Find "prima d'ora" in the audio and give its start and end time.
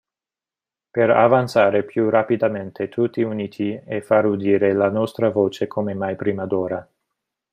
6.15-6.89